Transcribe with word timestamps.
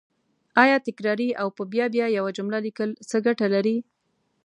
آیا 0.63 0.77
تکراري 0.87 1.29
او 1.41 1.47
په 1.57 1.63
بیا 1.71 1.85
بیا 1.95 2.05
یوه 2.17 2.31
جمله 2.37 2.57
لیکل 2.65 2.89
څه 3.09 3.17
ګټه 3.25 3.45
لري 3.55 3.77